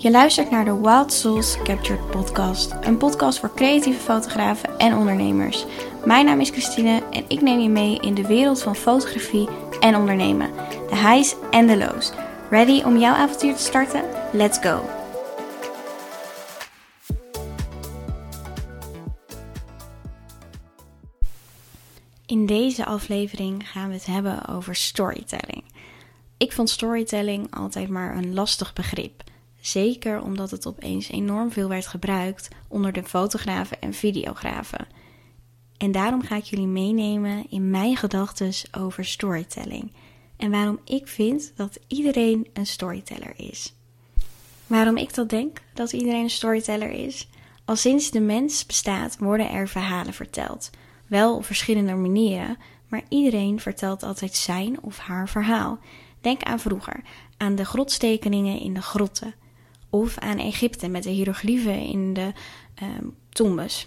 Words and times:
Je 0.00 0.10
luistert 0.10 0.50
naar 0.50 0.64
de 0.64 0.80
Wild 0.80 1.12
Souls 1.12 1.62
Captured 1.62 2.10
podcast, 2.10 2.72
een 2.80 2.96
podcast 2.96 3.38
voor 3.38 3.54
creatieve 3.54 4.00
fotografen 4.00 4.78
en 4.78 4.96
ondernemers. 4.96 5.66
Mijn 6.04 6.24
naam 6.24 6.40
is 6.40 6.50
Christine 6.50 7.02
en 7.10 7.24
ik 7.28 7.40
neem 7.40 7.60
je 7.60 7.68
mee 7.68 8.00
in 8.00 8.14
de 8.14 8.26
wereld 8.26 8.62
van 8.62 8.76
fotografie 8.76 9.48
en 9.80 9.96
ondernemen. 9.96 10.50
De 10.88 10.96
highs 10.96 11.34
en 11.50 11.66
de 11.66 11.76
lows. 11.76 12.12
Ready 12.50 12.82
om 12.82 12.98
jouw 12.98 13.14
avontuur 13.14 13.54
te 13.54 13.62
starten? 13.62 14.04
Let's 14.32 14.58
go! 14.58 14.82
In 22.26 22.46
deze 22.46 22.84
aflevering 22.84 23.70
gaan 23.70 23.88
we 23.88 23.94
het 23.94 24.06
hebben 24.06 24.48
over 24.48 24.74
storytelling. 24.74 25.64
Ik 26.36 26.52
vond 26.52 26.70
storytelling 26.70 27.54
altijd 27.54 27.88
maar 27.88 28.16
een 28.16 28.34
lastig 28.34 28.72
begrip. 28.72 29.22
Zeker 29.68 30.22
omdat 30.22 30.50
het 30.50 30.66
opeens 30.66 31.08
enorm 31.08 31.52
veel 31.52 31.68
werd 31.68 31.86
gebruikt 31.86 32.48
onder 32.68 32.92
de 32.92 33.04
fotografen 33.04 33.80
en 33.80 33.94
videografen. 33.94 34.86
En 35.76 35.92
daarom 35.92 36.22
ga 36.22 36.36
ik 36.36 36.44
jullie 36.44 36.66
meenemen 36.66 37.50
in 37.50 37.70
mijn 37.70 37.96
gedachten 37.96 38.52
over 38.78 39.04
storytelling. 39.04 39.92
En 40.36 40.50
waarom 40.50 40.80
ik 40.84 41.08
vind 41.08 41.52
dat 41.56 41.78
iedereen 41.86 42.46
een 42.52 42.66
storyteller 42.66 43.32
is. 43.36 43.74
Waarom 44.66 44.96
ik 44.96 45.14
dat 45.14 45.28
denk 45.28 45.60
dat 45.74 45.92
iedereen 45.92 46.22
een 46.22 46.30
storyteller 46.30 46.90
is? 46.90 47.28
Al 47.64 47.76
sinds 47.76 48.10
de 48.10 48.20
mens 48.20 48.66
bestaat 48.66 49.18
worden 49.18 49.50
er 49.50 49.68
verhalen 49.68 50.14
verteld. 50.14 50.70
Wel 51.06 51.36
op 51.36 51.44
verschillende 51.44 51.94
manieren, 51.94 52.56
maar 52.86 53.02
iedereen 53.08 53.60
vertelt 53.60 54.02
altijd 54.02 54.34
zijn 54.34 54.82
of 54.82 54.98
haar 54.98 55.28
verhaal. 55.28 55.78
Denk 56.20 56.42
aan 56.42 56.60
vroeger, 56.60 57.02
aan 57.36 57.54
de 57.54 57.64
grotstekeningen 57.64 58.60
in 58.60 58.74
de 58.74 58.82
grotten. 58.82 59.34
Of 59.90 60.18
aan 60.18 60.38
Egypte 60.38 60.88
met 60.88 61.02
de 61.02 61.10
hieroglyphen 61.10 61.80
in 61.80 62.14
de 62.14 62.32
um, 62.82 63.14
tombes. 63.28 63.86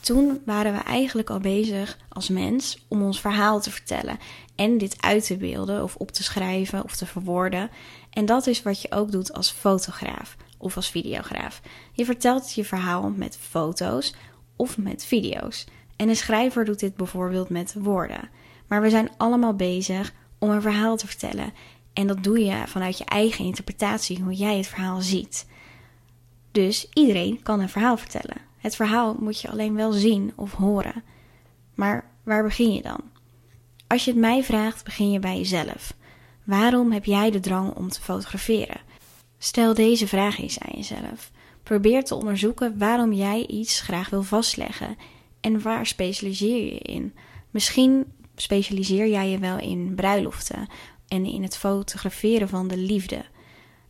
Toen 0.00 0.40
waren 0.44 0.72
we 0.72 0.78
eigenlijk 0.78 1.30
al 1.30 1.40
bezig 1.40 1.98
als 2.08 2.28
mens 2.28 2.84
om 2.88 3.02
ons 3.02 3.20
verhaal 3.20 3.60
te 3.60 3.70
vertellen 3.70 4.18
en 4.54 4.78
dit 4.78 5.02
uit 5.02 5.26
te 5.26 5.36
beelden 5.36 5.82
of 5.82 5.96
op 5.96 6.10
te 6.10 6.22
schrijven 6.22 6.84
of 6.84 6.96
te 6.96 7.06
verwoorden. 7.06 7.70
En 8.10 8.26
dat 8.26 8.46
is 8.46 8.62
wat 8.62 8.82
je 8.82 8.92
ook 8.92 9.10
doet 9.10 9.32
als 9.32 9.50
fotograaf 9.50 10.36
of 10.58 10.76
als 10.76 10.90
videograaf. 10.90 11.60
Je 11.92 12.04
vertelt 12.04 12.52
je 12.52 12.64
verhaal 12.64 13.10
met 13.10 13.36
foto's 13.36 14.14
of 14.56 14.78
met 14.78 15.04
video's. 15.04 15.66
En 15.96 16.08
een 16.08 16.16
schrijver 16.16 16.64
doet 16.64 16.80
dit 16.80 16.96
bijvoorbeeld 16.96 17.48
met 17.48 17.74
woorden. 17.78 18.30
Maar 18.66 18.82
we 18.82 18.90
zijn 18.90 19.10
allemaal 19.16 19.54
bezig 19.54 20.12
om 20.38 20.50
een 20.50 20.62
verhaal 20.62 20.96
te 20.96 21.06
vertellen. 21.06 21.52
En 22.00 22.06
dat 22.06 22.22
doe 22.24 22.44
je 22.44 22.62
vanuit 22.66 22.98
je 22.98 23.04
eigen 23.04 23.44
interpretatie, 23.44 24.22
hoe 24.22 24.34
jij 24.34 24.56
het 24.56 24.66
verhaal 24.66 25.00
ziet. 25.00 25.46
Dus 26.50 26.88
iedereen 26.92 27.42
kan 27.42 27.60
een 27.60 27.68
verhaal 27.68 27.96
vertellen. 27.96 28.36
Het 28.58 28.76
verhaal 28.76 29.16
moet 29.18 29.40
je 29.40 29.50
alleen 29.50 29.74
wel 29.74 29.92
zien 29.92 30.32
of 30.34 30.52
horen. 30.52 31.02
Maar 31.74 32.10
waar 32.22 32.42
begin 32.42 32.72
je 32.72 32.82
dan? 32.82 33.00
Als 33.86 34.04
je 34.04 34.10
het 34.10 34.20
mij 34.20 34.44
vraagt, 34.44 34.84
begin 34.84 35.10
je 35.10 35.18
bij 35.18 35.36
jezelf. 35.36 35.94
Waarom 36.44 36.92
heb 36.92 37.04
jij 37.04 37.30
de 37.30 37.40
drang 37.40 37.74
om 37.74 37.88
te 37.88 38.00
fotograferen? 38.00 38.80
Stel 39.38 39.74
deze 39.74 40.06
vraag 40.06 40.38
eens 40.38 40.58
aan 40.60 40.76
jezelf. 40.76 41.30
Probeer 41.62 42.04
te 42.04 42.14
onderzoeken 42.14 42.78
waarom 42.78 43.12
jij 43.12 43.46
iets 43.46 43.80
graag 43.80 44.10
wil 44.10 44.22
vastleggen 44.22 44.96
en 45.40 45.62
waar 45.62 45.86
specialiseer 45.86 46.64
je 46.64 46.78
in. 46.78 47.14
Misschien 47.50 48.04
specialiseer 48.36 49.08
jij 49.08 49.28
je 49.28 49.38
wel 49.38 49.58
in 49.58 49.94
bruiloften 49.94 50.68
en 51.10 51.24
in 51.24 51.42
het 51.42 51.56
fotograferen 51.56 52.48
van 52.48 52.68
de 52.68 52.76
liefde. 52.76 53.24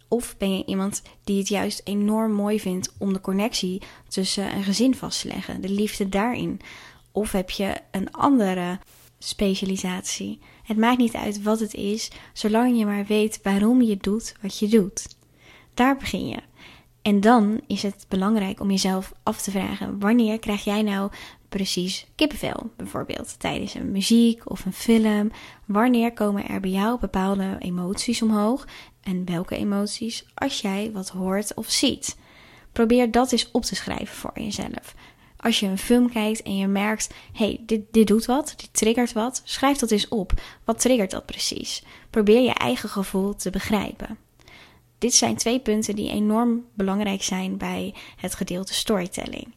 Of 0.08 0.36
ben 0.36 0.56
je 0.56 0.64
iemand 0.64 1.02
die 1.24 1.38
het 1.38 1.48
juist 1.48 1.80
enorm 1.84 2.32
mooi 2.32 2.60
vindt 2.60 2.94
om 2.98 3.12
de 3.12 3.20
connectie 3.20 3.82
tussen 4.08 4.54
een 4.54 4.62
gezin 4.62 4.94
vast 4.94 5.20
te 5.20 5.28
leggen, 5.28 5.60
de 5.60 5.68
liefde 5.68 6.08
daarin? 6.08 6.60
Of 7.12 7.32
heb 7.32 7.50
je 7.50 7.76
een 7.90 8.12
andere 8.12 8.78
specialisatie? 9.18 10.38
Het 10.62 10.76
maakt 10.76 10.98
niet 10.98 11.14
uit 11.14 11.42
wat 11.42 11.60
het 11.60 11.74
is, 11.74 12.10
zolang 12.32 12.78
je 12.78 12.84
maar 12.86 13.06
weet 13.06 13.40
waarom 13.42 13.82
je 13.82 13.96
doet 13.96 14.34
wat 14.42 14.58
je 14.58 14.68
doet. 14.68 15.16
Daar 15.74 15.96
begin 15.96 16.28
je. 16.28 16.38
En 17.02 17.20
dan 17.20 17.60
is 17.66 17.82
het 17.82 18.06
belangrijk 18.08 18.60
om 18.60 18.70
jezelf 18.70 19.12
af 19.22 19.42
te 19.42 19.50
vragen: 19.50 19.98
wanneer 19.98 20.38
krijg 20.38 20.64
jij 20.64 20.82
nou 20.82 21.10
precies 21.50 22.06
kippenvel, 22.14 22.70
bijvoorbeeld 22.76 23.40
tijdens 23.40 23.74
een 23.74 23.90
muziek 23.90 24.50
of 24.50 24.64
een 24.64 24.72
film? 24.72 25.30
Wanneer 25.66 26.12
komen 26.12 26.48
er 26.48 26.60
bij 26.60 26.70
jou 26.70 26.98
bepaalde 27.00 27.56
emoties 27.58 28.22
omhoog 28.22 28.66
en 29.02 29.24
welke 29.24 29.56
emoties 29.56 30.26
als 30.34 30.60
jij 30.60 30.90
wat 30.92 31.08
hoort 31.08 31.54
of 31.54 31.70
ziet? 31.70 32.16
Probeer 32.72 33.10
dat 33.10 33.32
eens 33.32 33.50
op 33.50 33.64
te 33.64 33.74
schrijven 33.74 34.16
voor 34.16 34.32
jezelf. 34.34 34.94
Als 35.36 35.60
je 35.60 35.66
een 35.66 35.78
film 35.78 36.10
kijkt 36.12 36.42
en 36.42 36.56
je 36.56 36.66
merkt, 36.66 37.14
hey, 37.32 37.60
dit, 37.66 37.80
dit 37.90 38.06
doet 38.06 38.24
wat, 38.24 38.54
dit 38.56 38.68
triggert 38.72 39.12
wat, 39.12 39.42
schrijf 39.44 39.78
dat 39.78 39.90
eens 39.90 40.08
op. 40.08 40.32
Wat 40.64 40.80
triggert 40.80 41.10
dat 41.10 41.26
precies? 41.26 41.82
Probeer 42.10 42.40
je 42.40 42.54
eigen 42.54 42.88
gevoel 42.88 43.36
te 43.36 43.50
begrijpen. 43.50 44.18
Dit 44.98 45.14
zijn 45.14 45.36
twee 45.36 45.60
punten 45.60 45.96
die 45.96 46.10
enorm 46.10 46.64
belangrijk 46.74 47.22
zijn 47.22 47.56
bij 47.56 47.94
het 48.16 48.34
gedeelte 48.34 48.74
storytelling. 48.74 49.54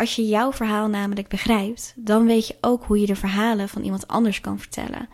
Als 0.00 0.16
je 0.16 0.26
jouw 0.26 0.52
verhaal 0.52 0.88
namelijk 0.88 1.28
begrijpt, 1.28 1.92
dan 1.96 2.26
weet 2.26 2.46
je 2.46 2.56
ook 2.60 2.84
hoe 2.84 3.00
je 3.00 3.06
de 3.06 3.16
verhalen 3.16 3.68
van 3.68 3.82
iemand 3.82 4.08
anders 4.08 4.40
kan 4.40 4.58
vertellen. 4.58 5.08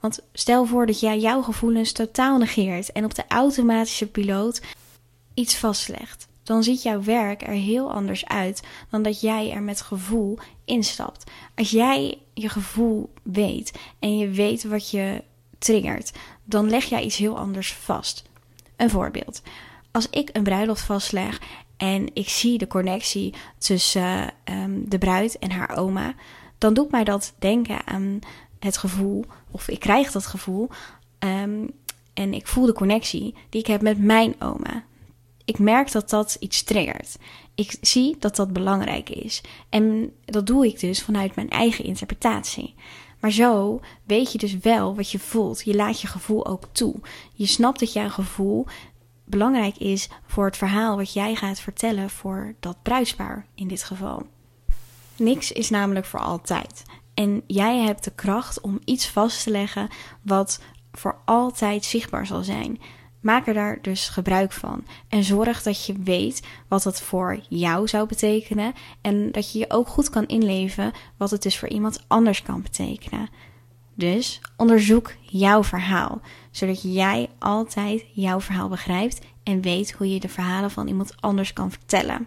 Want 0.00 0.20
stel 0.32 0.66
voor 0.66 0.86
dat 0.86 1.00
jij 1.00 1.18
jouw 1.18 1.42
gevoelens 1.42 1.92
totaal 1.92 2.38
negeert 2.38 2.92
en 2.92 3.04
op 3.04 3.14
de 3.14 3.24
automatische 3.28 4.06
piloot 4.06 4.62
iets 5.34 5.56
vastlegt. 5.56 6.28
Dan 6.42 6.62
ziet 6.62 6.82
jouw 6.82 7.02
werk 7.02 7.42
er 7.42 7.52
heel 7.52 7.92
anders 7.92 8.26
uit 8.26 8.62
dan 8.90 9.02
dat 9.02 9.20
jij 9.20 9.52
er 9.52 9.62
met 9.62 9.80
gevoel 9.80 10.38
instapt. 10.64 11.30
Als 11.54 11.70
jij 11.70 12.18
je 12.34 12.48
gevoel 12.48 13.12
weet 13.22 13.72
en 13.98 14.18
je 14.18 14.28
weet 14.28 14.64
wat 14.64 14.90
je 14.90 15.22
triggert, 15.58 16.12
dan 16.44 16.70
leg 16.70 16.84
jij 16.84 17.02
iets 17.02 17.16
heel 17.16 17.38
anders 17.38 17.72
vast. 17.72 18.24
Een 18.76 18.90
voorbeeld. 18.90 19.42
Als 19.90 20.10
ik 20.10 20.30
een 20.32 20.42
bruiloft 20.42 20.82
vastleg 20.82 21.40
en 21.78 22.10
ik 22.14 22.28
zie 22.28 22.58
de 22.58 22.66
connectie 22.66 23.34
tussen 23.58 24.32
um, 24.44 24.88
de 24.88 24.98
bruid 24.98 25.38
en 25.38 25.50
haar 25.50 25.76
oma, 25.76 26.14
dan 26.58 26.74
doet 26.74 26.90
mij 26.90 27.04
dat 27.04 27.34
denken 27.38 27.86
aan 27.86 28.18
het 28.58 28.76
gevoel, 28.76 29.24
of 29.50 29.68
ik 29.68 29.80
krijg 29.80 30.12
dat 30.12 30.26
gevoel, 30.26 30.68
um, 31.18 31.70
en 32.14 32.34
ik 32.34 32.46
voel 32.46 32.66
de 32.66 32.72
connectie 32.72 33.34
die 33.48 33.60
ik 33.60 33.66
heb 33.66 33.82
met 33.82 33.98
mijn 33.98 34.34
oma. 34.38 34.84
Ik 35.44 35.58
merk 35.58 35.92
dat 35.92 36.10
dat 36.10 36.36
iets 36.40 36.62
triggert. 36.62 37.16
Ik 37.54 37.76
zie 37.80 38.16
dat 38.18 38.36
dat 38.36 38.52
belangrijk 38.52 39.10
is. 39.10 39.42
En 39.68 40.12
dat 40.24 40.46
doe 40.46 40.66
ik 40.66 40.80
dus 40.80 41.02
vanuit 41.02 41.34
mijn 41.34 41.50
eigen 41.50 41.84
interpretatie. 41.84 42.74
Maar 43.20 43.30
zo 43.30 43.80
weet 44.04 44.32
je 44.32 44.38
dus 44.38 44.58
wel 44.58 44.94
wat 44.94 45.10
je 45.10 45.18
voelt. 45.18 45.64
Je 45.64 45.74
laat 45.74 46.00
je 46.00 46.06
gevoel 46.06 46.46
ook 46.46 46.64
toe. 46.72 46.94
Je 47.34 47.46
snapt 47.46 47.80
dat 47.80 47.92
jouw 47.92 48.08
gevoel 48.08 48.66
belangrijk 49.28 49.76
is 49.76 50.08
voor 50.26 50.44
het 50.44 50.56
verhaal 50.56 50.96
wat 50.96 51.12
jij 51.12 51.34
gaat 51.34 51.60
vertellen 51.60 52.10
voor 52.10 52.54
dat 52.60 52.82
bruidspaar 52.82 53.46
in 53.54 53.68
dit 53.68 53.84
geval. 53.84 54.26
Niks 55.16 55.52
is 55.52 55.70
namelijk 55.70 56.06
voor 56.06 56.20
altijd. 56.20 56.82
En 57.14 57.42
jij 57.46 57.78
hebt 57.78 58.04
de 58.04 58.14
kracht 58.14 58.60
om 58.60 58.78
iets 58.84 59.08
vast 59.08 59.42
te 59.42 59.50
leggen 59.50 59.88
wat 60.22 60.60
voor 60.92 61.18
altijd 61.24 61.84
zichtbaar 61.84 62.26
zal 62.26 62.42
zijn. 62.42 62.80
Maak 63.20 63.46
er 63.46 63.54
daar 63.54 63.78
dus 63.82 64.08
gebruik 64.08 64.52
van. 64.52 64.84
En 65.08 65.24
zorg 65.24 65.62
dat 65.62 65.86
je 65.86 65.92
weet 66.02 66.46
wat 66.68 66.82
dat 66.82 67.00
voor 67.00 67.40
jou 67.48 67.88
zou 67.88 68.06
betekenen. 68.06 68.72
En 69.00 69.32
dat 69.32 69.52
je 69.52 69.58
je 69.58 69.70
ook 69.70 69.88
goed 69.88 70.10
kan 70.10 70.26
inleven 70.26 70.92
wat 71.16 71.30
het 71.30 71.42
dus 71.42 71.58
voor 71.58 71.68
iemand 71.68 72.04
anders 72.06 72.42
kan 72.42 72.62
betekenen. 72.62 73.28
Dus 73.98 74.40
onderzoek 74.56 75.14
jouw 75.20 75.64
verhaal, 75.64 76.20
zodat 76.50 76.82
jij 76.82 77.28
altijd 77.38 78.04
jouw 78.12 78.40
verhaal 78.40 78.68
begrijpt 78.68 79.20
en 79.42 79.60
weet 79.60 79.92
hoe 79.92 80.12
je 80.12 80.20
de 80.20 80.28
verhalen 80.28 80.70
van 80.70 80.88
iemand 80.88 81.20
anders 81.20 81.52
kan 81.52 81.70
vertellen. 81.70 82.26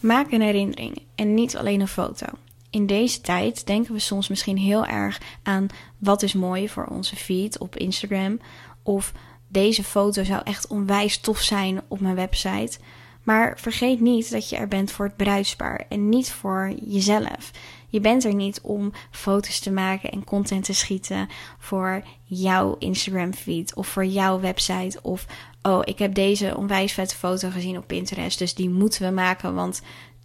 Maak 0.00 0.32
een 0.32 0.40
herinnering 0.40 1.02
en 1.14 1.34
niet 1.34 1.56
alleen 1.56 1.80
een 1.80 1.88
foto. 1.88 2.26
In 2.70 2.86
deze 2.86 3.20
tijd 3.20 3.66
denken 3.66 3.92
we 3.92 3.98
soms 3.98 4.28
misschien 4.28 4.56
heel 4.56 4.86
erg 4.86 5.20
aan 5.42 5.66
wat 5.98 6.22
is 6.22 6.32
mooi 6.32 6.68
voor 6.68 6.86
onze 6.86 7.16
feed 7.16 7.58
op 7.58 7.76
Instagram 7.76 8.40
of 8.82 9.12
deze 9.48 9.84
foto 9.84 10.24
zou 10.24 10.40
echt 10.44 10.66
onwijs 10.66 11.18
tof 11.18 11.40
zijn 11.40 11.80
op 11.88 12.00
mijn 12.00 12.14
website. 12.14 12.78
Maar 13.22 13.58
vergeet 13.58 14.00
niet 14.00 14.30
dat 14.30 14.48
je 14.48 14.56
er 14.56 14.68
bent 14.68 14.90
voor 14.90 15.04
het 15.04 15.16
bruidspaar 15.16 15.84
en 15.88 16.08
niet 16.08 16.32
voor 16.32 16.72
jezelf. 16.84 17.50
Je 17.96 18.02
bent 18.02 18.24
er 18.24 18.34
niet 18.34 18.60
om 18.60 18.92
foto's 19.10 19.58
te 19.58 19.70
maken 19.70 20.10
en 20.10 20.24
content 20.24 20.64
te 20.64 20.72
schieten 20.72 21.28
voor 21.58 22.02
jouw 22.24 22.76
Instagram 22.78 23.34
feed 23.34 23.74
of 23.74 23.86
voor 23.86 24.04
jouw 24.04 24.40
website. 24.40 24.98
Of 25.02 25.26
oh, 25.62 25.80
ik 25.84 25.98
heb 25.98 26.14
deze 26.14 26.56
onwijs 26.56 26.92
vette 26.92 27.16
foto 27.16 27.50
gezien 27.50 27.76
op 27.76 27.86
Pinterest, 27.86 28.38
dus 28.38 28.54
die 28.54 28.70
moeten 28.70 29.02
we 29.02 29.14
maken, 29.14 29.54
want 29.54 29.82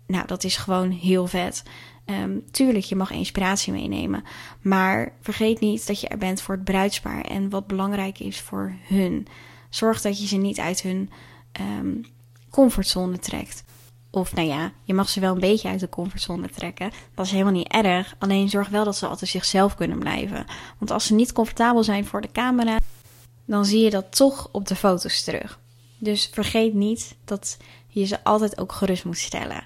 nou, 0.08 0.28
dat 0.28 0.44
is 0.44 0.58
gewoon 0.58 0.90
heel 0.90 1.28
vet. 1.28 1.64
Um, 2.06 2.44
tuurlijk, 2.52 2.86
je 2.86 2.96
mag 2.96 3.12
inspiratie 3.12 3.74
meenemen. 3.74 4.24
Maar 4.62 5.14
vergeet 5.22 5.60
niet 5.60 5.88
dat 5.88 6.02
je 6.02 6.08
er 6.08 6.18
bent 6.18 6.42
voor 6.42 6.56
het 6.56 6.64
bruidspaar 6.64 7.22
en 7.22 7.50
wat 7.50 7.68
belangrijk 7.68 8.20
is 8.20 8.40
voor 8.40 8.76
hun. 8.88 9.28
Zorg 9.70 10.02
dat 10.02 10.20
je 10.22 10.28
ze 10.28 10.38
niet 10.38 10.60
uit 10.60 10.82
hun 10.82 11.10
um, 11.80 12.06
comfortzone 12.50 13.20
trekt. 13.20 13.64
Of 14.12 14.36
nou 14.36 14.48
ja, 14.48 14.72
je 14.84 14.94
mag 14.94 15.10
ze 15.10 15.20
wel 15.20 15.34
een 15.34 15.40
beetje 15.40 15.70
uit 15.70 15.80
de 15.80 15.90
comfortzone 15.90 16.50
trekken. 16.50 16.92
Dat 17.16 17.26
is 17.26 17.32
helemaal 17.32 17.54
niet 17.54 17.68
erg. 17.68 18.16
Alleen 18.20 18.50
zorg 18.50 18.70
wel 18.70 18.84
dat 18.84 18.98
ze 18.98 19.08
altijd 19.08 19.32
zichzelf 19.32 19.76
kunnen 19.76 20.00
blijven. 20.00 20.46
Want 20.78 20.92
als 20.92 21.06
ze 21.06 21.14
niet 21.14 21.32
comfortabel 21.32 21.84
zijn 21.84 22.06
voor 22.06 22.22
de 22.22 22.32
camera, 22.32 22.78
dan 23.46 23.66
zie 23.66 23.84
je 23.84 23.90
dat 23.90 24.16
toch 24.16 24.50
op 24.52 24.68
de 24.68 24.76
foto's 24.76 25.24
terug. 25.24 25.60
Dus 25.98 26.30
vergeet 26.34 26.74
niet 26.74 27.16
dat 27.26 27.58
je 27.88 28.06
ze 28.06 28.24
altijd 28.24 28.60
ook 28.60 28.72
gerust 28.72 29.06
moet 29.06 29.18
stellen. 29.18 29.64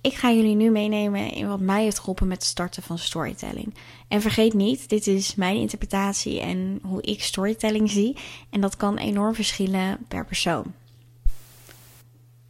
Ik 0.00 0.14
ga 0.14 0.32
jullie 0.32 0.54
nu 0.54 0.70
meenemen 0.70 1.32
in 1.32 1.48
wat 1.48 1.60
mij 1.60 1.82
heeft 1.82 1.98
geholpen 1.98 2.26
met 2.26 2.36
het 2.36 2.46
starten 2.46 2.82
van 2.82 2.98
storytelling. 2.98 3.74
En 4.08 4.20
vergeet 4.20 4.54
niet, 4.54 4.88
dit 4.88 5.06
is 5.06 5.34
mijn 5.34 5.56
interpretatie 5.56 6.40
en 6.40 6.78
hoe 6.82 7.02
ik 7.02 7.22
storytelling 7.22 7.90
zie. 7.90 8.16
En 8.50 8.60
dat 8.60 8.76
kan 8.76 8.96
enorm 8.96 9.34
verschillen 9.34 9.98
per 10.08 10.24
persoon. 10.24 10.74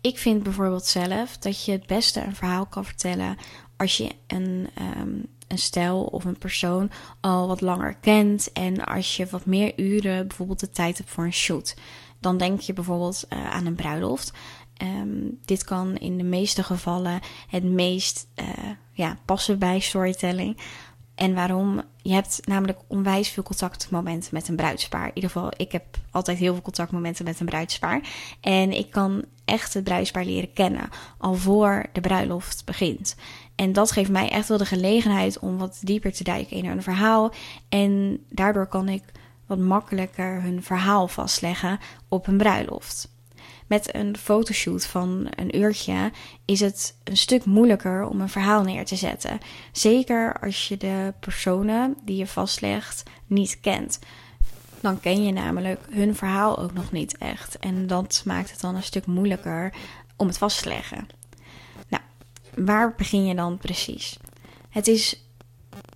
Ik 0.01 0.19
vind 0.19 0.43
bijvoorbeeld 0.43 0.87
zelf 0.87 1.37
dat 1.37 1.65
je 1.65 1.73
het 1.73 1.87
beste 1.87 2.21
een 2.21 2.35
verhaal 2.35 2.67
kan 2.67 2.85
vertellen 2.85 3.37
als 3.77 3.97
je 3.97 4.15
een, 4.27 4.69
um, 4.99 5.27
een 5.49 5.59
stijl 5.59 6.03
of 6.03 6.25
een 6.25 6.39
persoon 6.39 6.91
al 7.21 7.49
wat 7.49 7.61
langer 7.61 7.95
kent 7.95 8.53
en 8.53 8.85
als 8.85 9.17
je 9.17 9.27
wat 9.27 9.47
meer 9.47 9.73
uren 9.77 10.27
bijvoorbeeld 10.29 10.61
de 10.61 10.71
tijd 10.71 10.99
hebt 10.99 11.11
voor 11.11 11.25
een 11.25 11.33
shoot. 11.33 11.77
Dan 12.21 12.37
denk 12.37 12.61
je 12.61 12.73
bijvoorbeeld 12.73 13.27
uh, 13.33 13.51
aan 13.51 13.67
een 13.67 13.75
bruiloft. 13.75 14.33
Um, 14.83 15.39
dit 15.45 15.65
kan 15.65 15.97
in 15.97 16.17
de 16.17 16.25
meeste 16.25 16.63
gevallen 16.63 17.21
het 17.49 17.65
meest 17.65 18.29
uh, 18.41 18.47
ja, 18.93 19.19
passen 19.25 19.59
bij 19.59 19.81
storytelling. 19.81 20.59
En 21.19 21.35
waarom? 21.35 21.83
Je 22.03 22.13
hebt 22.13 22.41
namelijk 22.47 22.79
onwijs 22.87 23.29
veel 23.29 23.43
contactmomenten 23.43 24.35
met 24.35 24.49
een 24.49 24.57
bruidspaar. 24.57 25.07
In 25.07 25.15
ieder 25.15 25.31
geval, 25.31 25.51
ik 25.57 25.73
heb 25.73 25.85
altijd 26.11 26.39
heel 26.39 26.53
veel 26.53 26.63
contactmomenten 26.63 27.25
met 27.25 27.41
een 27.41 27.47
bruidspaar. 27.47 28.01
En 28.41 28.73
ik 28.73 28.91
kan 28.91 29.25
echt 29.45 29.75
het 29.75 29.85
bruidspaar 29.85 30.25
leren 30.25 30.53
kennen 30.53 30.89
al 31.19 31.35
voor 31.35 31.87
de 31.93 32.01
bruiloft 32.01 32.65
begint. 32.65 33.17
En 33.55 33.73
dat 33.73 33.93
geeft 33.93 34.11
mij 34.11 34.29
echt 34.29 34.49
wel 34.49 34.59
de 34.59 34.67
gelegenheid 34.67 35.39
om 35.39 35.59
wat 35.59 35.79
dieper 35.83 36.13
te 36.13 36.25
duiken 36.25 36.57
in 36.57 36.67
hun 36.67 36.83
verhaal. 36.83 37.33
En 37.69 38.25
daardoor 38.29 38.67
kan 38.67 38.89
ik 38.89 39.03
wat 39.47 39.59
makkelijker 39.59 40.43
hun 40.43 40.63
verhaal 40.63 41.09
vastleggen 41.09 41.79
op 42.09 42.27
een 42.27 42.39
bruiloft. 42.39 43.09
Met 43.69 43.95
een 43.95 44.17
fotoshoot 44.17 44.87
van 44.87 45.27
een 45.31 45.57
uurtje 45.57 46.13
is 46.45 46.61
het 46.61 46.95
een 47.05 47.17
stuk 47.17 47.45
moeilijker 47.45 48.09
om 48.09 48.21
een 48.21 48.29
verhaal 48.29 48.63
neer 48.63 48.85
te 48.85 48.97
zetten. 48.97 49.39
Zeker 49.73 50.41
als 50.41 50.69
je 50.69 50.77
de 50.77 51.15
personen 51.21 51.97
die 52.05 52.17
je 52.17 52.27
vastlegt 52.27 53.03
niet 53.27 53.61
kent. 53.61 53.99
Dan 54.81 55.01
ken 55.01 55.25
je 55.25 55.33
namelijk 55.33 55.81
hun 55.91 56.15
verhaal 56.15 56.59
ook 56.59 56.73
nog 56.73 56.93
niet 56.93 57.19
echt. 57.19 57.59
En 57.59 57.87
dat 57.87 58.23
maakt 58.25 58.51
het 58.51 58.61
dan 58.61 58.75
een 58.75 58.83
stuk 58.83 59.07
moeilijker 59.07 59.75
om 60.17 60.27
het 60.27 60.39
vast 60.39 60.63
te 60.63 60.69
leggen. 60.69 61.09
Nou, 61.89 62.03
waar 62.55 62.95
begin 62.97 63.27
je 63.27 63.35
dan 63.35 63.59
precies? 63.59 64.19
Het 64.69 64.87
is 64.87 65.23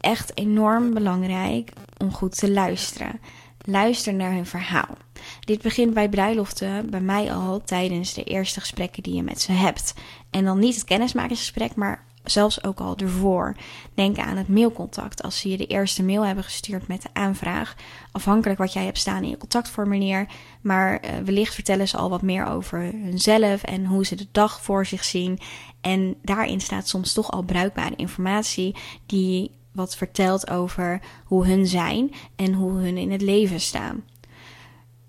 echt 0.01 0.37
enorm 0.39 0.95
belangrijk 0.95 1.73
om 1.99 2.13
goed 2.13 2.39
te 2.39 2.51
luisteren. 2.51 3.21
Luister 3.59 4.15
naar 4.15 4.33
hun 4.33 4.47
verhaal. 4.47 4.97
Dit 5.41 5.63
begint 5.63 5.95
bij 5.95 6.09
bruiloften 6.09 6.91
bij 6.91 7.01
mij 7.01 7.33
al 7.35 7.63
tijdens 7.65 8.15
de 8.15 8.25
eerste 8.25 8.61
gesprekken 8.61 9.03
die 9.03 9.15
je 9.15 9.23
met 9.23 9.41
ze 9.41 9.53
hebt. 9.53 9.95
En 10.31 10.45
dan 10.45 10.59
niet 10.59 10.75
het 10.75 10.85
kennismakingsgesprek, 10.85 11.75
maar 11.75 12.05
zelfs 12.25 12.65
ook 12.65 12.81
al 12.81 12.97
ervoor. 12.97 13.57
Denk 13.95 14.19
aan 14.19 14.37
het 14.37 14.49
mailcontact. 14.49 15.23
Als 15.23 15.39
ze 15.39 15.49
je 15.49 15.57
de 15.57 15.67
eerste 15.67 16.03
mail 16.03 16.27
hebben 16.27 16.45
gestuurd 16.45 16.89
met 16.89 17.03
de 17.03 17.09
aanvraag, 17.13 17.77
afhankelijk 18.13 18.59
wat 18.59 18.73
jij 18.73 18.85
hebt 18.85 18.99
staan 18.99 19.23
in 19.23 19.29
je 19.29 19.37
contactformulier. 19.37 20.27
Maar 20.61 21.05
uh, 21.05 21.11
wellicht 21.25 21.55
vertellen 21.55 21.89
ze 21.89 21.97
al 21.97 22.11
wat 22.11 22.23
meer 22.23 22.47
over 22.47 22.79
hunzelf 22.81 23.63
en 23.63 23.87
hoe 23.87 24.05
ze 24.05 24.15
de 24.15 24.27
dag 24.33 24.63
voor 24.63 24.87
zich 24.87 25.05
zien. 25.05 25.39
En 25.81 26.15
daarin 26.23 26.61
staat 26.61 26.89
soms 26.89 27.13
toch 27.13 27.31
al 27.31 27.43
bruikbare 27.43 27.97
informatie 27.97 28.77
die 29.07 29.51
wat 29.73 29.97
vertelt 29.97 30.51
over 30.51 31.01
hoe 31.25 31.47
hun 31.47 31.67
zijn 31.67 32.13
en 32.37 32.53
hoe 32.53 32.73
hun 32.73 32.97
in 32.97 33.11
het 33.11 33.23
leven 33.23 33.61
staan. 33.61 34.03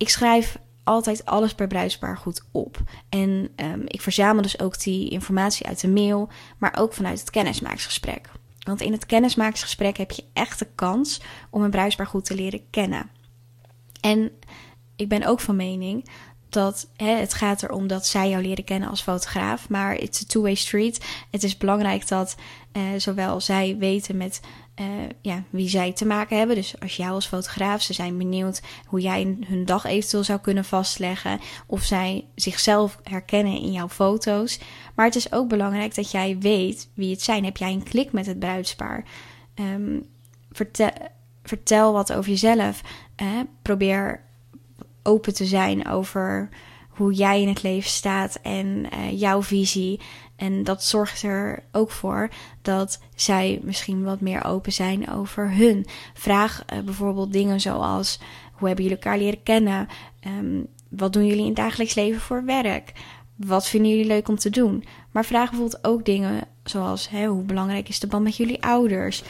Ik 0.03 0.09
schrijf 0.09 0.57
altijd 0.83 1.25
alles 1.25 1.55
per 1.55 1.67
bruidspaar 1.67 2.17
goed 2.17 2.43
op. 2.51 2.77
En 3.09 3.49
um, 3.55 3.83
ik 3.87 4.01
verzamel 4.01 4.41
dus 4.41 4.59
ook 4.59 4.79
die 4.79 5.09
informatie 5.09 5.65
uit 5.65 5.79
de 5.79 5.87
mail, 5.87 6.29
maar 6.57 6.75
ook 6.77 6.93
vanuit 6.93 7.19
het 7.19 7.29
kennismaaksgesprek. 7.29 8.29
Want 8.59 8.81
in 8.81 8.91
het 8.91 9.05
kennismaaksgesprek 9.05 9.97
heb 9.97 10.11
je 10.11 10.23
echt 10.33 10.59
de 10.59 10.67
kans 10.75 11.21
om 11.49 11.63
een 11.63 11.69
bruidspaar 11.69 12.07
goed 12.07 12.25
te 12.25 12.35
leren 12.35 12.69
kennen. 12.69 13.09
En 14.01 14.31
ik 14.95 15.09
ben 15.09 15.23
ook 15.23 15.39
van 15.39 15.55
mening 15.55 16.09
dat 16.49 16.89
hè, 16.95 17.15
het 17.15 17.33
gaat 17.33 17.63
erom 17.63 17.87
dat 17.87 18.05
zij 18.05 18.29
jou 18.29 18.43
leren 18.43 18.63
kennen 18.63 18.89
als 18.89 19.01
fotograaf, 19.01 19.69
maar 19.69 19.95
it's 19.95 20.21
a 20.21 20.25
two-way 20.27 20.55
street. 20.55 21.05
Het 21.31 21.43
is 21.43 21.57
belangrijk 21.57 22.07
dat 22.07 22.35
uh, 22.73 22.83
zowel 22.97 23.41
zij 23.41 23.75
weten 23.77 24.17
met 24.17 24.41
uh, 24.79 24.85
ja, 25.21 25.43
wie 25.49 25.69
zij 25.69 25.93
te 25.93 26.05
maken 26.05 26.37
hebben. 26.37 26.55
Dus 26.55 26.79
als 26.79 26.95
jou 26.95 27.11
als 27.11 27.27
fotograaf, 27.27 27.81
ze 27.81 27.93
zijn 27.93 28.17
benieuwd 28.17 28.61
hoe 28.85 28.99
jij 28.99 29.37
hun 29.47 29.65
dag 29.65 29.85
eventueel 29.85 30.23
zou 30.23 30.39
kunnen 30.39 30.65
vastleggen. 30.65 31.39
Of 31.65 31.83
zij 31.83 32.25
zichzelf 32.35 32.99
herkennen 33.03 33.61
in 33.61 33.71
jouw 33.71 33.89
foto's. 33.89 34.59
Maar 34.95 35.05
het 35.05 35.15
is 35.15 35.31
ook 35.31 35.47
belangrijk 35.47 35.95
dat 35.95 36.11
jij 36.11 36.37
weet 36.39 36.89
wie 36.93 37.11
het 37.11 37.21
zijn. 37.21 37.43
Heb 37.43 37.57
jij 37.57 37.71
een 37.71 37.83
klik 37.83 38.11
met 38.11 38.25
het 38.25 38.39
bruidspaar? 38.39 39.05
Um, 39.55 40.05
vertel, 40.51 40.91
vertel 41.43 41.93
wat 41.93 42.13
over 42.13 42.29
jezelf. 42.29 42.81
Probeer 43.61 44.23
open 45.03 45.33
te 45.33 45.45
zijn 45.45 45.87
over 45.87 46.49
hoe 46.95 47.13
jij 47.13 47.41
in 47.41 47.47
het 47.47 47.63
leven 47.63 47.89
staat 47.89 48.39
en 48.41 48.67
uh, 48.67 49.19
jouw 49.19 49.43
visie. 49.43 49.99
En 50.35 50.63
dat 50.63 50.83
zorgt 50.83 51.23
er 51.23 51.63
ook 51.71 51.91
voor 51.91 52.29
dat 52.61 52.99
zij 53.15 53.59
misschien 53.63 54.03
wat 54.03 54.21
meer 54.21 54.45
open 54.45 54.73
zijn 54.73 55.09
over 55.09 55.51
hun. 55.51 55.85
Vraag 56.13 56.63
uh, 56.73 56.79
bijvoorbeeld 56.79 57.33
dingen 57.33 57.61
zoals: 57.61 58.19
hoe 58.53 58.67
hebben 58.67 58.85
jullie 58.85 58.99
elkaar 58.99 59.17
leren 59.17 59.43
kennen? 59.43 59.87
Um, 60.27 60.67
wat 60.89 61.13
doen 61.13 61.25
jullie 61.25 61.41
in 61.41 61.47
het 61.47 61.55
dagelijks 61.55 61.93
leven 61.93 62.21
voor 62.21 62.45
werk? 62.45 62.91
Wat 63.35 63.67
vinden 63.67 63.91
jullie 63.91 64.05
leuk 64.05 64.27
om 64.27 64.35
te 64.35 64.49
doen? 64.49 64.83
Maar 65.11 65.25
vraag 65.25 65.49
bijvoorbeeld 65.49 65.85
ook 65.85 66.05
dingen 66.05 66.41
zoals: 66.63 67.09
hè, 67.09 67.27
hoe 67.27 67.43
belangrijk 67.43 67.89
is 67.89 67.99
de 67.99 68.07
band 68.07 68.23
met 68.23 68.37
jullie 68.37 68.63
ouders? 68.63 69.23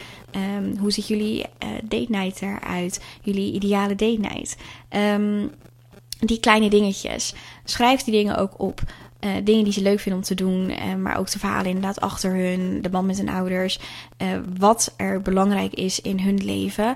Um, 0.56 0.76
hoe 0.78 0.90
ziet 0.90 1.06
jullie 1.06 1.38
uh, 1.38 1.68
date 1.84 2.06
night 2.08 2.42
eruit? 2.42 3.04
Jullie 3.22 3.52
ideale 3.52 3.94
date 3.94 4.20
night? 4.20 4.56
Um, 4.90 5.50
die 6.26 6.40
kleine 6.40 6.70
dingetjes. 6.70 7.34
Schrijf 7.64 8.02
die 8.02 8.14
dingen 8.14 8.36
ook 8.36 8.60
op. 8.60 8.80
Uh, 9.20 9.30
dingen 9.44 9.64
die 9.64 9.72
ze 9.72 9.82
leuk 9.82 10.00
vinden 10.00 10.20
om 10.20 10.26
te 10.26 10.34
doen, 10.34 10.70
uh, 10.70 10.94
maar 10.94 11.18
ook 11.18 11.30
de 11.30 11.38
verhalen 11.38 11.66
inderdaad 11.66 12.00
achter 12.00 12.34
hun, 12.34 12.82
de 12.82 12.88
band 12.88 13.06
met 13.06 13.18
hun 13.18 13.28
ouders, 13.28 13.78
uh, 14.18 14.28
wat 14.58 14.94
er 14.96 15.22
belangrijk 15.22 15.74
is 15.74 16.00
in 16.00 16.20
hun 16.20 16.44
leven. 16.44 16.94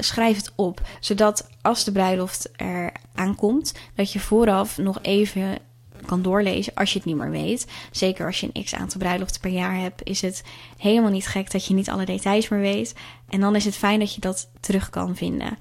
schrijf 0.00 0.36
het 0.36 0.52
op, 0.54 0.80
zodat 1.00 1.48
als 1.62 1.84
de 1.84 1.92
bruiloft 1.92 2.48
er 2.56 2.92
aankomt, 3.14 3.74
dat 3.94 4.12
je 4.12 4.20
vooraf 4.20 4.78
nog 4.78 4.98
even 5.02 5.58
kan 6.06 6.22
doorlezen 6.22 6.74
als 6.74 6.92
je 6.92 6.98
het 6.98 7.06
niet 7.06 7.16
meer 7.16 7.30
weet. 7.30 7.66
Zeker 7.90 8.26
als 8.26 8.40
je 8.40 8.50
een 8.52 8.64
x 8.64 8.74
aantal 8.74 9.00
bruiloften 9.00 9.40
per 9.40 9.50
jaar 9.50 9.80
hebt, 9.80 10.04
is 10.04 10.20
het 10.20 10.42
helemaal 10.76 11.10
niet 11.10 11.26
gek 11.26 11.50
dat 11.50 11.66
je 11.66 11.74
niet 11.74 11.90
alle 11.90 12.04
details 12.04 12.48
meer 12.48 12.60
weet. 12.60 12.94
En 13.28 13.40
dan 13.40 13.56
is 13.56 13.64
het 13.64 13.76
fijn 13.76 13.98
dat 13.98 14.14
je 14.14 14.20
dat 14.20 14.50
terug 14.60 14.90
kan 14.90 15.16
vinden 15.16 15.58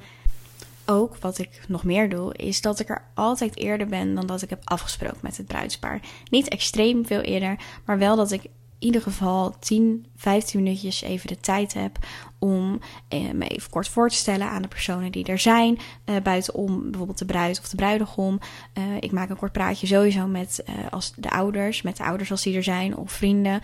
ook 0.85 1.17
wat 1.17 1.37
ik 1.37 1.61
nog 1.67 1.83
meer 1.83 2.09
doe, 2.09 2.33
is 2.33 2.61
dat 2.61 2.79
ik 2.79 2.89
er 2.89 3.05
altijd 3.13 3.57
eerder 3.57 3.87
ben 3.87 4.15
dan 4.15 4.27
dat 4.27 4.41
ik 4.41 4.49
heb 4.49 4.61
afgesproken 4.63 5.19
met 5.21 5.37
het 5.37 5.47
bruidspaar. 5.47 6.01
Niet 6.29 6.47
extreem 6.47 7.05
veel 7.05 7.21
eerder, 7.21 7.59
maar 7.85 7.97
wel 7.97 8.15
dat 8.15 8.31
ik 8.31 8.43
in 8.43 8.51
ieder 8.79 9.01
geval 9.01 9.55
10, 9.59 10.05
15 10.15 10.63
minuutjes 10.63 11.01
even 11.01 11.27
de 11.27 11.39
tijd 11.39 11.73
heb 11.73 11.97
om 12.45 12.79
eh, 13.07 13.31
me 13.33 13.47
even 13.47 13.69
kort 13.69 13.87
voor 13.87 14.09
te 14.09 14.15
stellen 14.15 14.49
aan 14.49 14.61
de 14.61 14.67
personen 14.67 15.11
die 15.11 15.25
er 15.25 15.39
zijn. 15.39 15.77
Uh, 16.05 16.15
buitenom 16.23 16.81
bijvoorbeeld 16.83 17.17
de 17.17 17.25
bruid 17.25 17.59
of 17.59 17.69
de 17.69 17.75
bruidegom. 17.75 18.39
Uh, 18.77 18.83
ik 18.99 19.11
maak 19.11 19.29
een 19.29 19.37
kort 19.37 19.51
praatje 19.51 19.87
sowieso 19.87 20.27
met 20.27 20.63
uh, 20.69 20.75
als 20.89 21.13
de 21.15 21.29
ouders, 21.29 21.81
met 21.81 21.97
de 21.97 22.03
ouders 22.03 22.31
als 22.31 22.43
die 22.43 22.55
er 22.55 22.63
zijn, 22.63 22.97
of 22.97 23.11
vrienden 23.11 23.61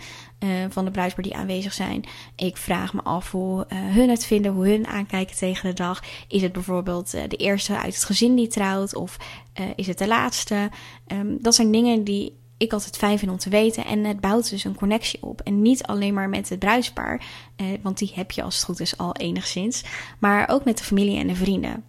van 0.68 0.84
de 0.84 0.90
bruidspaar 0.90 1.24
die 1.24 1.34
aanwezig 1.34 1.72
zijn. 1.72 2.04
Ik 2.36 2.56
vraag 2.56 2.92
me 2.92 3.02
af 3.02 3.30
hoe 3.30 3.66
hun 3.68 4.08
het 4.08 4.26
vinden, 4.26 4.52
hoe 4.52 4.68
hun 4.68 4.86
aankijken 4.86 5.36
tegen 5.36 5.68
de 5.68 5.74
dag. 5.74 6.02
Is 6.28 6.42
het 6.42 6.52
bijvoorbeeld 6.52 7.10
de 7.10 7.36
eerste 7.36 7.78
uit 7.78 7.94
het 7.94 8.04
gezin 8.04 8.34
die 8.34 8.46
trouwt, 8.46 8.94
of 8.94 9.16
is 9.76 9.86
het 9.86 9.98
de 9.98 10.06
laatste? 10.06 10.70
Um, 11.06 11.38
dat 11.40 11.54
zijn 11.54 11.72
dingen 11.72 12.04
die 12.04 12.40
ik 12.62 12.72
altijd 12.72 12.96
fijn 12.96 13.18
vind 13.18 13.30
om 13.30 13.38
te 13.38 13.50
weten. 13.50 13.84
En 13.84 14.04
het 14.04 14.20
bouwt 14.20 14.50
dus 14.50 14.64
een 14.64 14.74
connectie 14.74 15.22
op. 15.22 15.40
En 15.40 15.62
niet 15.62 15.82
alleen 15.82 16.14
maar 16.14 16.28
met 16.28 16.48
het 16.48 16.58
bruidspaar, 16.58 17.24
eh, 17.56 17.66
want 17.82 17.98
die 17.98 18.12
heb 18.14 18.30
je 18.30 18.42
als 18.42 18.54
het 18.54 18.64
goed 18.64 18.80
is 18.80 18.98
al 18.98 19.14
enigszins. 19.16 19.84
Maar 20.18 20.48
ook 20.48 20.64
met 20.64 20.78
de 20.78 20.84
familie 20.84 21.18
en 21.18 21.26
de 21.26 21.34
vrienden. 21.34 21.84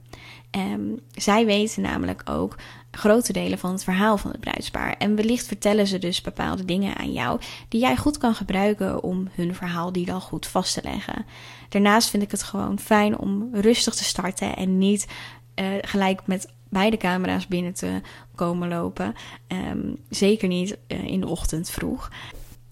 Um, 0.58 1.00
zij 1.16 1.46
weten 1.46 1.82
namelijk 1.82 2.22
ook 2.30 2.56
grote 2.92 3.34
delen 3.34 3.58
van 3.58 3.72
het 3.72 3.84
verhaal 3.84 4.18
van 4.18 4.32
het 4.32 4.40
bruidspaar. 4.40 4.96
En 4.98 5.16
wellicht 5.16 5.48
vertellen 5.48 5.88
ze 5.88 6.00
dus 6.00 6.22
bepaalde 6.22 6.66
dingen 6.66 6.98
aan 6.98 7.12
jou 7.12 7.40
die 7.70 7.80
jij 7.80 7.98
goed 7.98 8.18
kan 8.18 8.36
gebruiken 8.36 9.04
om 9.04 9.28
hun 9.32 9.56
verhaal 9.56 9.92
die 9.92 10.06
dan 10.06 10.22
goed 10.22 10.48
vast 10.48 10.74
te 10.74 10.82
leggen. 10.84 11.26
Daarnaast 11.70 12.10
vind 12.10 12.24
ik 12.24 12.32
het 12.32 12.44
gewoon 12.44 12.80
fijn 12.80 13.18
om 13.18 13.50
rustig 13.52 13.96
te 13.96 14.04
starten 14.04 14.56
en 14.56 14.78
niet 14.78 15.08
uh, 15.56 15.66
gelijk 15.82 16.28
met 16.28 16.53
bij 16.74 16.90
de 16.90 16.98
camera's 16.98 17.48
binnen 17.48 17.74
te 17.74 18.02
komen 18.36 18.68
lopen. 18.68 19.14
Ehm, 19.48 19.94
zeker 20.10 20.48
niet 20.48 20.78
eh, 20.88 21.04
in 21.04 21.20
de 21.20 21.28
ochtend 21.28 21.70
vroeg. 21.70 22.12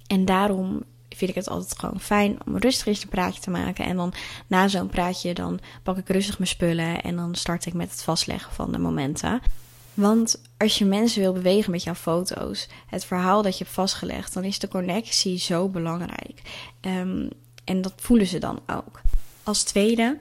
En 0.08 0.26
daarom 0.26 0.84
vind 1.10 1.30
ik 1.30 1.36
het 1.36 1.50
altijd 1.50 1.80
gewoon 1.80 2.00
fijn 2.00 2.38
om 2.46 2.58
rustig 2.58 2.86
eens 2.86 3.04
een 3.04 3.10
praatje 3.10 3.42
te 3.42 3.50
maken. 3.50 3.86
En 3.86 3.96
dan 3.96 4.14
na 4.48 4.68
zo'n 4.68 4.88
praatje, 4.88 5.34
dan 5.34 5.60
pak 5.84 5.98
ik 5.98 6.10
rustig 6.10 6.38
mijn 6.38 6.50
spullen 6.50 7.02
en 7.02 7.16
dan 7.16 7.36
start 7.36 7.66
ik 7.66 7.74
met 7.74 7.92
het 7.92 8.04
vastleggen 8.04 8.54
van 8.54 8.72
de 8.72 8.78
momenten. 8.78 9.42
Want 9.94 10.42
als 10.58 10.78
je 10.78 10.86
mensen 10.86 11.22
wil 11.22 11.34
bewegen 11.34 11.72
met 11.72 11.84
jouw 11.84 11.94
foto's, 11.94 12.70
het 12.88 13.06
verhaal 13.06 13.42
dat 13.42 13.58
je 13.58 13.64
hebt 13.64 13.76
vastgelegd, 13.76 14.34
dan 14.34 14.44
is 14.44 14.60
de 14.60 14.68
connectie 14.68 15.38
zo 15.38 15.70
belangrijk. 15.70 16.42
Um, 16.82 17.30
en 17.64 17.82
dat 17.82 17.94
voelen 17.96 18.28
ze 18.28 18.38
dan 18.38 18.60
ook. 18.68 19.02
Als 19.44 19.64
tweede, 19.64 20.20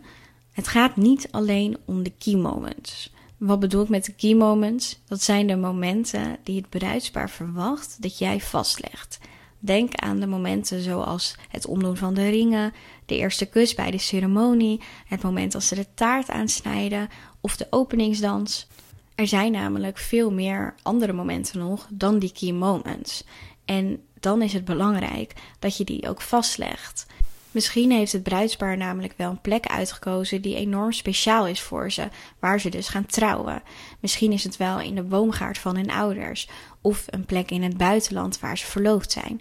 het 0.52 0.68
gaat 0.68 0.96
niet 0.96 1.28
alleen 1.30 1.76
om 1.84 2.02
de 2.02 2.12
key 2.18 2.34
moments. 2.34 3.12
Wat 3.40 3.60
bedoel 3.60 3.82
ik 3.82 3.88
met 3.88 4.04
de 4.04 4.12
key 4.12 4.34
moments? 4.34 5.00
Dat 5.06 5.22
zijn 5.22 5.46
de 5.46 5.56
momenten 5.56 6.38
die 6.42 6.56
het 6.56 6.68
bruidspaar 6.68 7.30
verwacht 7.30 8.02
dat 8.02 8.18
jij 8.18 8.40
vastlegt. 8.40 9.18
Denk 9.58 9.94
aan 9.94 10.20
de 10.20 10.26
momenten 10.26 10.82
zoals 10.82 11.36
het 11.48 11.66
omdoen 11.66 11.96
van 11.96 12.14
de 12.14 12.28
ringen, 12.28 12.72
de 13.06 13.16
eerste 13.16 13.46
kus 13.46 13.74
bij 13.74 13.90
de 13.90 13.98
ceremonie, 13.98 14.80
het 15.06 15.22
moment 15.22 15.54
als 15.54 15.68
ze 15.68 15.74
de 15.74 15.86
taart 15.94 16.28
aansnijden 16.28 17.08
of 17.40 17.56
de 17.56 17.66
openingsdans. 17.70 18.66
Er 19.14 19.26
zijn 19.26 19.52
namelijk 19.52 19.98
veel 19.98 20.32
meer 20.32 20.74
andere 20.82 21.12
momenten 21.12 21.58
nog 21.58 21.86
dan 21.90 22.18
die 22.18 22.32
key 22.32 22.52
moments. 22.52 23.24
En 23.64 24.02
dan 24.20 24.42
is 24.42 24.52
het 24.52 24.64
belangrijk 24.64 25.34
dat 25.58 25.76
je 25.76 25.84
die 25.84 26.08
ook 26.08 26.20
vastlegt. 26.20 27.06
Misschien 27.50 27.90
heeft 27.90 28.12
het 28.12 28.22
bruidspaar 28.22 28.76
namelijk 28.76 29.14
wel 29.16 29.30
een 29.30 29.40
plek 29.40 29.66
uitgekozen 29.66 30.42
die 30.42 30.56
enorm 30.56 30.92
speciaal 30.92 31.46
is 31.46 31.60
voor 31.60 31.92
ze, 31.92 32.08
waar 32.38 32.60
ze 32.60 32.68
dus 32.68 32.88
gaan 32.88 33.06
trouwen. 33.06 33.62
Misschien 34.00 34.32
is 34.32 34.44
het 34.44 34.56
wel 34.56 34.80
in 34.80 34.94
de 34.94 35.02
boomgaard 35.02 35.58
van 35.58 35.76
hun 35.76 35.90
ouders, 35.90 36.48
of 36.80 37.04
een 37.06 37.24
plek 37.24 37.50
in 37.50 37.62
het 37.62 37.76
buitenland 37.76 38.40
waar 38.40 38.58
ze 38.58 38.66
verloofd 38.66 39.12
zijn. 39.12 39.40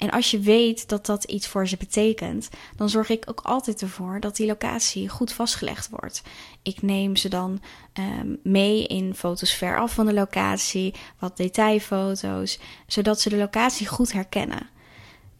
En 0.00 0.10
als 0.10 0.30
je 0.30 0.38
weet 0.38 0.88
dat 0.88 1.06
dat 1.06 1.24
iets 1.24 1.46
voor 1.46 1.68
ze 1.68 1.76
betekent, 1.76 2.48
dan 2.76 2.88
zorg 2.88 3.08
ik 3.08 3.24
ook 3.26 3.40
altijd 3.40 3.82
ervoor 3.82 4.20
dat 4.20 4.36
die 4.36 4.46
locatie 4.46 5.08
goed 5.08 5.32
vastgelegd 5.32 5.88
wordt. 5.90 6.22
Ik 6.62 6.82
neem 6.82 7.16
ze 7.16 7.28
dan 7.28 7.62
um, 7.98 8.38
mee 8.42 8.86
in 8.86 9.14
foto's 9.14 9.52
veraf 9.52 9.94
van 9.94 10.06
de 10.06 10.12
locatie, 10.12 10.94
wat 11.18 11.36
detailfoto's, 11.36 12.58
zodat 12.86 13.20
ze 13.20 13.28
de 13.28 13.36
locatie 13.36 13.86
goed 13.86 14.12
herkennen. 14.12 14.68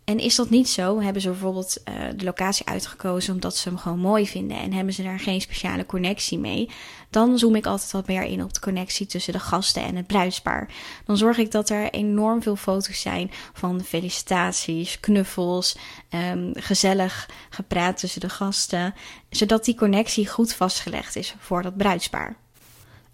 En 0.05 0.19
is 0.19 0.37
dat 0.37 0.51
niet 0.51 0.69
zo, 0.69 1.01
hebben 1.01 1.23
ze 1.23 1.29
bijvoorbeeld 1.29 1.77
uh, 1.89 1.95
de 2.17 2.25
locatie 2.25 2.67
uitgekozen 2.67 3.35
omdat 3.35 3.57
ze 3.57 3.69
hem 3.69 3.79
gewoon 3.79 3.99
mooi 3.99 4.27
vinden 4.27 4.57
en 4.57 4.73
hebben 4.73 4.95
ze 4.95 5.03
daar 5.03 5.21
geen 5.21 5.41
speciale 5.41 5.87
connectie 5.87 6.39
mee, 6.39 6.71
dan 7.11 7.39
zoom 7.39 7.55
ik 7.55 7.67
altijd 7.67 7.93
wat 7.93 8.07
meer 8.07 8.23
in 8.23 8.43
op 8.43 8.53
de 8.53 8.61
connectie 8.61 9.07
tussen 9.07 9.33
de 9.33 9.39
gasten 9.39 9.83
en 9.83 9.97
het 9.97 10.07
bruidspaar. 10.07 10.69
Dan 11.05 11.17
zorg 11.17 11.39
ik 11.39 11.51
dat 11.51 11.71
er 11.71 11.91
enorm 11.91 12.43
veel 12.43 12.57
foto's 12.57 13.01
zijn 13.01 13.31
van 13.53 13.85
felicitaties, 13.85 15.01
knuffels, 15.01 15.77
um, 16.11 16.53
gezellig 16.55 17.29
gepraat 17.51 17.99
tussen 17.99 18.21
de 18.21 18.29
gasten, 18.29 18.95
zodat 19.31 19.65
die 19.65 19.75
connectie 19.75 20.29
goed 20.29 20.55
vastgelegd 20.55 21.17
is 21.17 21.35
voor 21.39 21.63
dat 21.63 21.77
bruidspaar. 21.77 22.37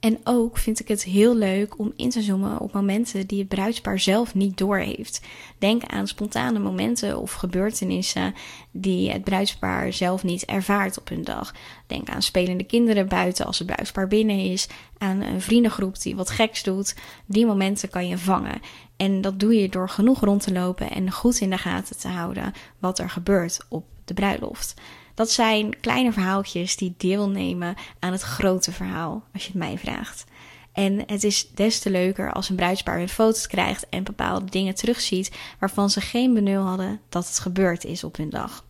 En 0.07 0.19
ook 0.25 0.59
vind 0.59 0.81
ik 0.81 0.89
het 0.89 1.05
heel 1.05 1.37
leuk 1.37 1.79
om 1.79 1.93
in 1.97 2.11
te 2.11 2.23
zoomen 2.23 2.61
op 2.61 2.73
momenten 2.73 3.27
die 3.27 3.39
het 3.39 3.49
bruidspaar 3.49 4.01
zelf 4.01 4.35
niet 4.35 4.59
doorheeft. 4.59 5.21
Denk 5.59 5.85
aan 5.85 6.07
spontane 6.07 6.59
momenten 6.59 7.19
of 7.19 7.33
gebeurtenissen 7.33 8.35
die 8.71 9.11
het 9.11 9.25
bruidspaar 9.25 9.93
zelf 9.93 10.23
niet 10.23 10.45
ervaart 10.45 10.99
op 10.99 11.09
hun 11.09 11.25
dag. 11.25 11.55
Denk 11.87 12.09
aan 12.09 12.23
spelende 12.23 12.65
kinderen 12.65 13.09
buiten 13.09 13.47
als 13.47 13.59
het 13.59 13.67
bruidspaar 13.67 14.09
binnen 14.09 14.39
is, 14.39 14.69
aan 14.99 15.21
een 15.21 15.41
vriendengroep 15.41 16.03
die 16.03 16.17
wat 16.17 16.31
geks 16.31 16.63
doet. 16.63 16.95
Die 17.25 17.47
momenten 17.47 17.89
kan 17.89 18.09
je 18.09 18.19
vangen. 18.19 18.61
En 18.97 19.21
dat 19.21 19.41
doe 19.41 19.55
je 19.55 19.69
door 19.69 19.89
genoeg 19.89 20.21
rond 20.21 20.43
te 20.43 20.53
lopen 20.53 20.91
en 20.91 21.13
goed 21.13 21.41
in 21.41 21.51
de 21.51 21.59
gaten 21.59 21.99
te 21.99 22.09
houden 22.09 22.53
wat 22.79 22.99
er 22.99 23.11
gebeurt 23.11 23.67
op 23.69 23.85
de 24.05 24.15
bruiloft. 24.15 24.75
Dat 25.17 25.31
zijn 25.31 25.81
kleine 25.81 26.13
verhaaltjes 26.13 26.77
die 26.77 26.95
deelnemen 26.97 27.75
aan 27.99 28.13
het 28.13 28.23
grote 28.23 28.73
verhaal, 28.73 29.23
als 29.33 29.43
je 29.43 29.49
het 29.49 29.59
mij 29.59 29.79
vraagt. 29.79 30.25
En 30.73 31.03
het 31.07 31.25
is 31.25 31.49
des 31.55 31.79
te 31.79 31.91
leuker 31.91 32.33
als 32.33 32.49
een 32.49 32.57
bruidspaar 32.57 33.01
een 33.01 33.09
foto's 33.09 33.47
krijgt 33.47 33.89
en 33.89 34.05
bepaalde 34.05 34.51
dingen 34.51 34.75
terugziet 34.75 35.37
waarvan 35.59 35.91
ze 35.91 36.01
geen 36.01 36.35
benul 36.35 36.63
hadden 36.63 37.01
dat 37.09 37.27
het 37.27 37.39
gebeurd 37.39 37.85
is 37.85 38.05
op 38.05 38.17
hun 38.17 38.31
dag. 38.31 38.65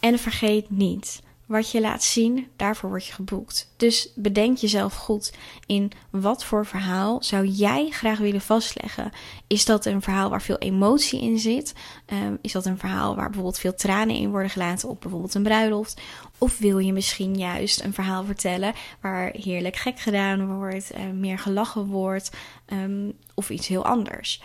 En 0.00 0.18
vergeet 0.18 0.70
niet, 0.70 1.22
wat 1.48 1.70
je 1.70 1.80
laat 1.80 2.02
zien, 2.02 2.48
daarvoor 2.56 2.88
word 2.88 3.06
je 3.06 3.12
geboekt. 3.12 3.72
Dus 3.76 4.12
bedenk 4.14 4.56
jezelf 4.56 4.94
goed 4.94 5.32
in 5.66 5.92
wat 6.10 6.44
voor 6.44 6.66
verhaal 6.66 7.22
zou 7.22 7.46
jij 7.46 7.90
graag 7.90 8.18
willen 8.18 8.40
vastleggen. 8.40 9.10
Is 9.46 9.64
dat 9.64 9.84
een 9.84 10.02
verhaal 10.02 10.30
waar 10.30 10.42
veel 10.42 10.58
emotie 10.58 11.20
in 11.20 11.38
zit? 11.38 11.74
Um, 12.12 12.38
is 12.40 12.52
dat 12.52 12.66
een 12.66 12.78
verhaal 12.78 13.14
waar 13.14 13.26
bijvoorbeeld 13.26 13.58
veel 13.58 13.74
tranen 13.74 14.16
in 14.16 14.30
worden 14.30 14.50
gelaten 14.50 14.88
op 14.88 15.00
bijvoorbeeld 15.00 15.34
een 15.34 15.42
bruiloft? 15.42 16.00
Of 16.38 16.58
wil 16.58 16.78
je 16.78 16.92
misschien 16.92 17.38
juist 17.38 17.84
een 17.84 17.94
verhaal 17.94 18.24
vertellen 18.24 18.74
waar 19.00 19.30
heerlijk 19.32 19.76
gek 19.76 20.00
gedaan 20.00 20.56
wordt, 20.56 20.94
uh, 20.94 21.10
meer 21.10 21.38
gelachen 21.38 21.86
wordt 21.86 22.30
um, 22.72 23.12
of 23.34 23.50
iets 23.50 23.66
heel 23.66 23.84
anders? 23.84 24.42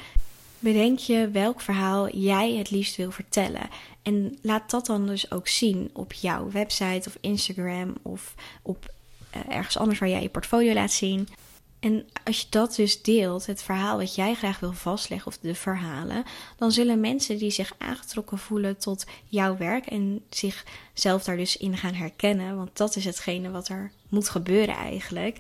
Bedenk 0.64 1.00
je 1.00 1.30
welk 1.30 1.62
verhaal 1.62 2.10
jij 2.10 2.54
het 2.56 2.72
liefst 2.72 2.96
wil 2.96 3.12
vertellen. 3.12 3.70
En 4.02 4.38
laat 4.42 4.70
dat 4.70 4.86
dan 4.86 5.08
dus 5.08 5.32
ook 5.32 5.48
zien 5.48 5.90
op 5.94 6.14
jouw 6.14 6.52
website 6.52 7.10
of 7.10 7.18
Instagram 7.22 7.96
of 8.02 8.36
op 8.62 8.94
uh, 9.36 9.56
ergens 9.56 9.78
anders 9.78 10.00
waar 10.00 10.10
jij 10.10 10.22
je 10.22 10.30
portfolio 10.30 10.74
laat 10.74 10.92
zien. 10.92 11.28
En 11.80 12.06
als 12.24 12.42
je 12.42 12.46
dat 12.50 12.76
dus 12.76 13.02
deelt, 13.02 13.46
het 13.46 13.64
verhaal 13.64 13.98
wat 13.98 14.16
jij 14.16 14.34
graag 14.34 14.60
wil 14.60 14.74
vastleggen 14.74 15.28
of 15.28 15.38
de 15.38 15.56
verhalen, 15.56 16.24
dan 16.58 16.72
zullen 16.72 17.00
mensen 17.00 17.38
die 17.38 17.52
zich 17.52 17.76
aangetrokken 17.78 18.38
voelen 18.38 18.78
tot 18.78 19.06
jouw 19.26 19.58
werk 19.58 19.86
en 19.86 20.22
zichzelf 20.30 21.24
daar 21.24 21.38
dus 21.38 21.58
in 21.58 21.78
gaan 21.78 21.94
herkennen, 21.94 22.56
want 22.56 22.78
dat 22.78 22.96
is 22.96 23.06
hetgene 23.06 23.52
wat 23.52 23.68
er 23.68 23.92
moet 24.10 24.30
gebeuren 24.30 24.76
eigenlijk, 24.76 25.40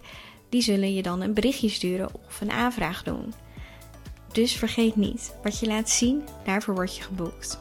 die 0.49 0.61
zullen 0.61 0.93
je 0.93 1.01
dan 1.01 1.21
een 1.21 1.33
berichtje 1.33 1.69
sturen 1.69 2.09
of 2.27 2.41
een 2.41 2.51
aanvraag 2.51 3.03
doen. 3.03 3.33
Dus 4.33 4.53
vergeet 4.53 4.95
niet, 4.95 5.35
wat 5.43 5.59
je 5.59 5.67
laat 5.67 5.89
zien, 5.89 6.23
daarvoor 6.45 6.73
word 6.73 6.95
je 6.95 7.03
geboekt. 7.03 7.59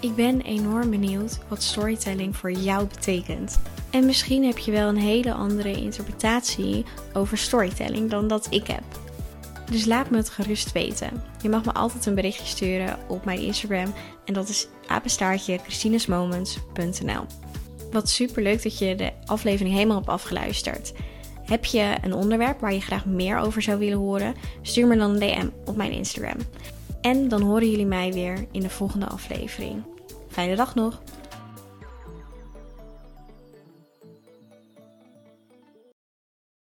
Ik 0.00 0.14
ben 0.14 0.40
enorm 0.40 0.90
benieuwd 0.90 1.38
wat 1.48 1.62
storytelling 1.62 2.36
voor 2.36 2.52
jou 2.52 2.86
betekent. 2.86 3.60
En 3.90 4.06
misschien 4.06 4.44
heb 4.44 4.58
je 4.58 4.70
wel 4.70 4.88
een 4.88 4.96
hele 4.96 5.32
andere 5.32 5.72
interpretatie 5.72 6.84
over 7.12 7.38
storytelling 7.38 8.10
dan 8.10 8.28
dat 8.28 8.46
ik 8.50 8.66
heb. 8.66 8.82
Dus 9.70 9.84
laat 9.84 10.10
me 10.10 10.16
het 10.16 10.28
gerust 10.28 10.72
weten. 10.72 11.22
Je 11.42 11.48
mag 11.48 11.64
me 11.64 11.72
altijd 11.72 12.06
een 12.06 12.14
berichtje 12.14 12.46
sturen 12.46 12.98
op 13.08 13.24
mijn 13.24 13.40
Instagram 13.40 13.94
en 14.24 14.34
dat 14.34 14.48
is 14.48 14.68
apenstaartje 14.86 15.58
christinesmoments.nl. 15.58 17.24
Wat 17.92 18.08
super 18.08 18.42
leuk 18.42 18.62
dat 18.62 18.78
je 18.78 18.94
de 18.94 19.12
aflevering 19.24 19.74
helemaal 19.74 19.96
hebt 19.96 20.08
afgeluisterd. 20.08 20.92
Heb 21.48 21.64
je 21.64 21.96
een 22.02 22.14
onderwerp 22.14 22.60
waar 22.60 22.72
je 22.72 22.80
graag 22.80 23.04
meer 23.06 23.38
over 23.38 23.62
zou 23.62 23.78
willen 23.78 23.98
horen? 23.98 24.34
Stuur 24.62 24.86
me 24.86 24.96
dan 24.96 25.10
een 25.10 25.18
DM 25.18 25.48
op 25.64 25.76
mijn 25.76 25.92
Instagram. 25.92 26.36
En 27.00 27.28
dan 27.28 27.42
horen 27.42 27.70
jullie 27.70 27.86
mij 27.86 28.12
weer 28.12 28.46
in 28.52 28.60
de 28.60 28.70
volgende 28.70 29.06
aflevering. 29.06 29.82
Fijne 30.28 30.56
dag 30.56 30.74
nog! 30.74 31.02